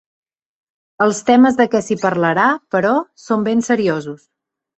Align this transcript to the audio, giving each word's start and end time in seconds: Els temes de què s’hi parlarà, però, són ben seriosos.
Els 1.05 1.19
temes 1.27 1.59
de 1.59 1.67
què 1.73 1.81
s’hi 1.89 1.97
parlarà, 2.05 2.47
però, 2.77 2.95
són 3.27 3.45
ben 3.51 3.63
seriosos. 3.71 4.27